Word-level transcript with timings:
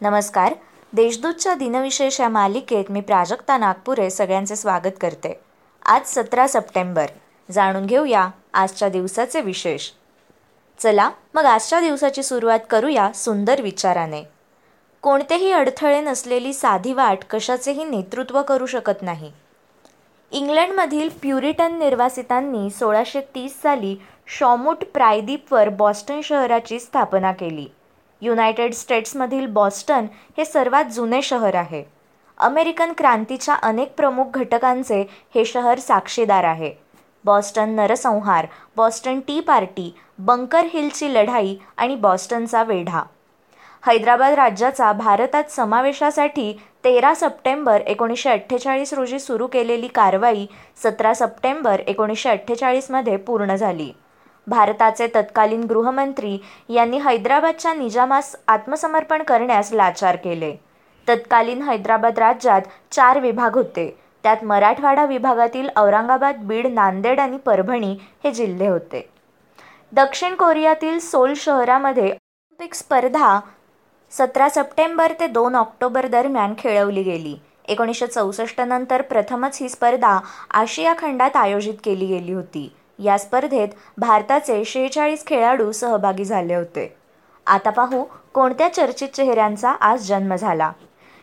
नमस्कार. 0.00 0.54
देशदूतच्या 0.92 1.54
दिनविशेष 1.54 2.20
या 2.20 2.28
मालिकेत 2.28 2.84
मी 2.90 3.00
प्राजक्ता 3.00 3.58
नागपुरे 3.58 4.10
सगळ्यांचे 4.10 4.56
स्वागत 4.56 4.92
करते. 5.00 5.40
आज 5.86 6.00
सतरा 6.06 6.46
सप्टेंबर. 6.46 7.06
जाणून 7.50 7.86
घेऊया 7.86 8.28
आजच्या 8.54 8.88
दिवसाचे 8.88 9.40
विशेष. 9.40 9.90
चला 10.78 11.10
मग 11.34 11.44
आजच्या 11.44 11.80
दिवसाची 11.80 12.22
सुरुवात 12.22 12.58
करूया 12.70 13.12
सुंदर 13.12 13.60
विचाराने. 13.60 14.22
कोणतेही 15.02 15.52
अडथळे 15.52 16.00
नसलेली 16.00 16.52
साधी 16.52 16.92
वाट 16.92 17.18
कशाचेही 17.30 17.84
नेतृत्व 17.84 18.42
करू 18.42 18.66
शकत 18.66 19.02
नाही. 19.02 19.32
इंग्लंडमधील 20.30 21.08
प्युरिटन 21.08 21.78
निर्वासितांनी 21.78 22.70
सोळाशे 22.70 23.20
तीस 23.20 23.62
साली 23.62 23.96
शॉमूट 24.26 24.84
प्रायद्वीपवर 24.84 25.68
बॉस्टन 25.68 26.20
शहराची 26.20 26.80
स्थापना 26.80 27.32
केली. 27.32 27.66
युनायटेड 28.22 28.72
स्टेट्समधील 28.74 29.46
बॉस्टन 29.46 30.06
हे 30.38 30.44
सर्वात 30.44 30.84
जुने 30.84 31.22
शहर 31.22 31.54
आहे. 31.54 31.82
अमेरिकन 32.38 32.92
क्रांतीच्या 32.98 33.54
अनेक 33.54 33.94
प्रमुख 33.96 34.24
घटकांचे 34.34 35.00
हे 35.34 35.44
शहर 35.44 35.78
साक्षीदार 35.78 36.44
आहे. 36.44 36.72
बॉस्टन 37.24 37.70
नरसंहार 37.70 38.46
बॉस्टन 38.76 39.20
टी 39.20 39.40
पार्टी 39.40 39.94
बंकर 40.18 40.66
हिलची 40.72 41.12
लढाई 41.14 41.56
आणि 41.76 41.96
बॉस्टनचा 41.96 42.62
वेढा. 42.62 43.02
हैदराबाद 43.86 44.34
राज्याचा 44.34 44.92
भारतात 44.92 45.50
समावेशासाठी 45.50 46.52
तेरा 46.84 47.14
सप्टेंबर 47.14 47.80
एकोणीसशे 47.80 48.30
अठ्ठेचाळीस 48.30 48.92
रोजी 48.92 49.18
सुरू 49.18 49.46
केलेली 49.46 49.86
कारवाई 49.86 50.46
सतरा 50.84 51.14
सप्टेंबर 51.14 51.80
एकोणीसशे 51.86 52.28
अठ्ठेचाळीसमध्ये 52.28 53.16
पूर्ण 53.16 53.54
झाली. 53.54 53.92
भारताचे 54.48 55.06
तत्कालीन 55.14 55.64
गृहमंत्री 55.64 56.38
यांनी 56.68 56.98
हैदराबादच्या 56.98 57.74
निजामास 57.74 58.34
आत्मसमर्पण 58.48 59.22
करण्यास 59.22 59.72
लाचार 59.72 60.16
केले. 60.16 60.54
तत्कालीन 61.08 61.62
हैदराबाद 61.62 62.18
राज्यात 62.18 62.62
चार 62.90 63.20
विभाग 63.20 63.56
होते. 63.56 63.98
त्यात 64.22 64.44
मराठवाडा 64.44 65.04
विभागातील 65.04 65.68
औरंगाबाद 65.76 66.36
बीड 66.38 66.66
नांदेड 66.66 67.20
आणि 67.20 67.36
परभणी 67.36 67.96
हे 68.24 68.30
जिल्हे 68.30 68.68
होते. 68.68 69.08
दक्षिण 69.92 70.34
कोरियातील 70.34 70.98
सोल 70.98 71.32
शहरामध्ये 71.36 72.04
ऑलिम्पिक 72.04 72.74
स्पर्धा 72.74 73.38
सतरा 74.10 74.48
सप्टेंबर 74.48 75.12
ते 75.20 75.26
दोन 75.26 75.54
ऑक्टोबर 75.54 76.06
दरम्यान 76.06 76.54
खेळवली 76.58 77.02
गेली. 77.02 77.36
एकोणीसशे 77.68 78.06
चौसष्ट 78.06 78.60
नंतर 78.60 79.02
प्रथमच 79.02 79.58
ही 79.60 79.68
स्पर्धा 79.68 80.18
आशिया 80.50 80.94
खंडात 80.98 81.36
आयोजित 81.36 81.74
केली 81.84 82.06
गेली 82.06 82.32
होती. 82.32 82.72
या 82.98 83.18
स्पर्धेत 83.18 83.68
भारताचे 83.98 84.64
शेहेचाळीस 84.64 85.26
खेळाडू 85.26 85.72
सहभागी 85.72 86.24
झाले 86.24 86.54
होते. 86.54 86.96
आता 87.46 87.70
पाहू 87.70 88.04
कोणत्या 88.34 88.72
चर्चित 88.74 89.08
चेहऱ्यांचा 89.08 89.70
आज 89.70 90.06
जन्म 90.08 90.34
झाला. 90.34 90.72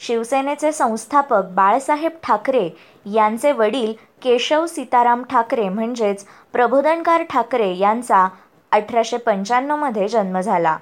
शिवसेनेचे 0.00 0.72
संस्थापक 0.72 1.44
बाळासाहेब 1.44 2.12
ठाकरे 2.22 2.68
यांचे 3.12 3.52
वडील 3.52 3.92
केशव 4.22 4.66
सीताराम 4.66 5.22
ठाकरे 5.22 5.68
म्हणजेच 5.68 6.24
प्रबोधनकार 6.52 7.22
ठाकरे 7.22 7.76
यांचा 7.76 8.28
अठराशे 8.72 9.16
पंच्याण्णवमध्ये 9.16 10.08
जन्म 10.08 10.40
झाला. 10.40 10.76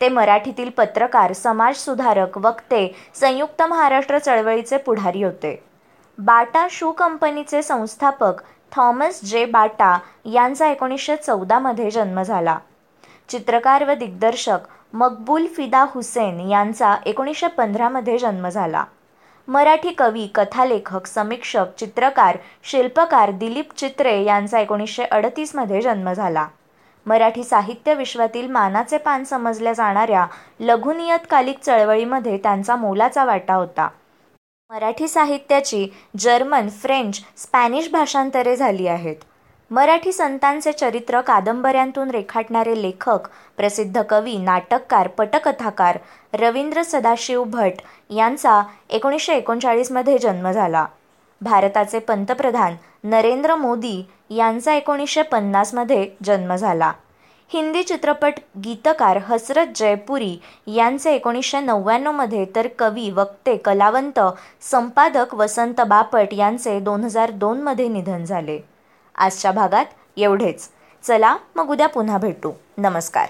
ते 0.00 0.08
मराठीतील 0.08 0.70
पत्रकार 0.70 1.32
समाजसुधारक 1.32 2.38
वक्ते 2.38 2.94
संयुक्त 3.14 3.62
महाराष्ट्र 3.62 4.18
चळवळीचे 4.18 4.76
पुढारी 4.76 5.22
होते. 5.22 5.62
बाटा 6.18 6.66
शू 6.70 6.92
कंपनीचे 6.92 7.62
संस्थापक 7.62 8.42
थॉमस 8.72 9.20
जे 9.24 9.44
बाटा 9.44 9.98
यांचा 10.24 10.68
एकोणीसशे 10.68 11.16
चौदामध्ये 11.16 11.90
जन्म 11.90 12.22
झाला. 12.22 12.58
चित्रकार 13.28 13.84
व 13.84 13.94
दिग्दर्शक 13.94 14.58
मकबूल 14.92 15.46
फिदा 15.46 15.84
हुसेन 15.90 16.40
यांचा 16.40 16.96
एकोणीसशे 17.06 17.46
पंधरामध्ये 17.46 18.18
जन्म 18.18 18.48
झाला. 18.48 18.84
मराठी 19.48 19.90
कवी 19.90 20.26
कथालेखक 20.34 21.06
समीक्षक 21.06 21.66
चित्रकार 21.78 22.36
शिल्पकार 22.62 23.30
दिलीप 23.30 23.72
चित्रे 23.76 24.22
यांचा 24.22 24.60
एकोणीसशे 24.60 25.04
अडतीसमध्ये 25.04 25.80
जन्म 25.80 26.12
झाला. 26.12 26.46
मराठी 27.06 27.44
साहित्य 27.44 27.94
विश्वातील 27.94 28.50
मानाचे 28.50 28.98
पान 28.98 29.24
समजल्या 29.24 29.72
जाणाऱ्या 29.72 30.26
लघुनियतकालिक 30.60 31.58
चळवळीमध्ये 31.58 32.36
त्यांचा 32.36 32.76
मोलाचा 32.76 33.24
वाटा 33.24 33.54
होता. 33.54 33.88
मराठी 34.70 35.06
साहित्याची 35.08 35.86
जर्मन 36.18 36.68
फ्रेंच 36.68 37.20
स्पॅनिश 37.36 37.88
भाषांतरे 37.90 38.54
झाली 38.56 38.86
आहेत. 38.86 39.16
मराठी 39.70 40.12
संतांचे 40.12 40.72
चरित्र 40.72 41.20
कादंबऱ्यांतून 41.20 42.10
रेखाटणारे 42.10 42.82
लेखक 42.82 43.28
प्रसिद्ध 43.56 44.02
कवी 44.02 44.36
नाटककार 44.36 45.08
पटकथाकार 45.08 45.98
रवींद्र 46.34 46.82
सदाशिव 46.82 47.44
भट 47.44 47.72
यांचा 48.10 48.62
एकोणीसशे 48.90 49.36
एकोणचाळीसमध्ये 49.36 50.18
जन्म 50.18 50.50
झाला. 50.50 50.86
भारताचे 51.40 51.98
पंतप्रधान 51.98 52.74
नरेंद्र 53.04 53.56
मोदी 53.56 54.02
यांचा 54.30 54.74
एकोणीसशे 54.74 55.22
पन्नासमध्ये 55.22 56.08
जन्म 56.24 56.54
झाला. 56.54 56.92
हिंदी 57.48 57.82
चित्रपट 57.82 58.34
गीतकार 58.64 59.16
हसरत 59.16 59.66
जयपुरी 59.74 60.36
यांचे 60.66 61.14
एकोणीसशे 61.14 61.60
नव्याण्णवमध्ये 61.60 62.46
तर 62.56 62.68
कवी 62.78 63.10
वक्ते 63.10 63.56
कलावंत 63.56 64.20
संपादक 64.60 65.34
वसंत 65.34 65.80
बापट 65.80 66.28
यांचे 66.32 66.80
दोन 66.80 67.04
हजार 67.04 67.30
दोनमध्ये 67.30 67.88
निधन 67.88 68.24
झाले. 68.24 68.58
आजच्या 69.14 69.52
भागात 69.52 69.84
एवढेच. 70.16 70.68
चला 71.02 71.36
मग 71.54 71.70
उद्या 71.70 71.86
पुन्हा 71.86 72.18
भेटू. 72.18 72.52
नमस्कार. 72.78 73.28